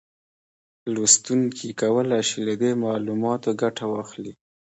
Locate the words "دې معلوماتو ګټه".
2.61-3.85